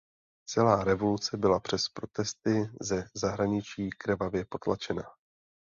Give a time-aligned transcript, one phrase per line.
[0.49, 5.03] Celá revoluce byla přes protesty ze zahraničí krvavě potlačena.